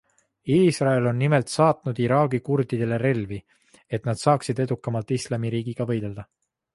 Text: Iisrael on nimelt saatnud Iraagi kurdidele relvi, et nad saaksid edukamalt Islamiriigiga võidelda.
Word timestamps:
Iisrael 0.53 1.09
on 1.09 1.19
nimelt 1.23 1.51
saatnud 1.55 1.99
Iraagi 2.05 2.39
kurdidele 2.47 2.97
relvi, 3.03 3.39
et 3.99 4.09
nad 4.11 4.21
saaksid 4.23 4.63
edukamalt 4.65 5.15
Islamiriigiga 5.19 5.89
võidelda. 5.93 6.27